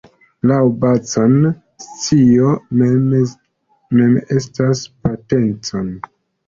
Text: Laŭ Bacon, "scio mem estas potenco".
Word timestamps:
Laŭ 0.51 0.61
Bacon, 0.85 1.35
"scio 1.89 2.55
mem 2.81 4.19
estas 4.41 4.87
potenco". 5.05 5.89